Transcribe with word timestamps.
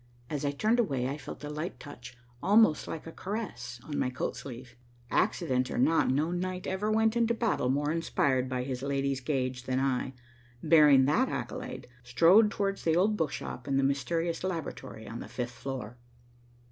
As 0.31 0.43
I 0.43 0.49
turned 0.49 0.79
away, 0.79 1.07
I 1.07 1.15
felt 1.19 1.43
a 1.43 1.49
light 1.51 1.79
touch, 1.79 2.17
almost 2.41 2.87
like 2.87 3.05
a 3.05 3.11
caress, 3.11 3.79
on 3.83 3.99
my 3.99 4.09
coat 4.09 4.35
sleeve. 4.35 4.75
Accident 5.11 5.69
or 5.69 5.77
not, 5.77 6.09
no 6.09 6.31
knight 6.31 6.65
ever 6.65 6.89
went 6.89 7.15
into 7.15 7.35
battle 7.35 7.69
more 7.69 7.91
inspired 7.91 8.49
by 8.49 8.63
his 8.63 8.81
lady's 8.81 9.21
gage 9.21 9.65
than 9.65 9.79
I, 9.79 10.15
bearing 10.63 11.05
that 11.05 11.29
accolade, 11.29 11.85
strode 12.03 12.49
towards 12.49 12.83
the 12.83 12.95
old 12.95 13.15
book 13.15 13.31
shop 13.31 13.67
and 13.67 13.77
the 13.77 13.83
mysterious 13.83 14.43
laboratory 14.43 15.07
on 15.07 15.19
the 15.19 15.27
fifth 15.27 15.51
floor. 15.53 15.99